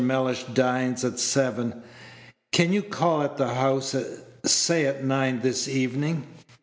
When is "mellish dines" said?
0.03-1.03